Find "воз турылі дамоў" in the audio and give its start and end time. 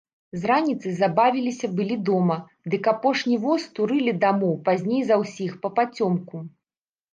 3.45-4.59